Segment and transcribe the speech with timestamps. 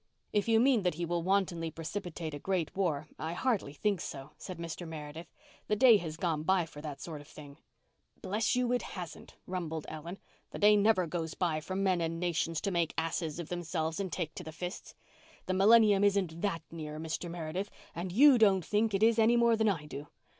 [0.33, 4.31] "If you mean that he will wantonly precipitate a great war I hardly think so,"
[4.35, 4.87] said Mr.
[4.87, 5.27] Meredith.
[5.67, 7.59] "The day has gone by for that sort of thing."
[8.19, 10.17] "Bless you, it hasn't," rumbled Ellen.
[10.49, 14.11] "The day never goes by for men and nations to make asses of themselves and
[14.11, 14.95] take to the fists.
[15.45, 17.29] The millenniun isn't that near, Mr.
[17.29, 20.07] Meredith, and you don't think it is any more than I do.